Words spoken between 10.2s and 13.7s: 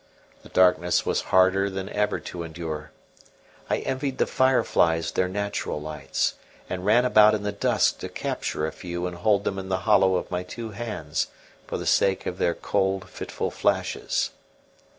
my two hands, for the sake of their cold, fitful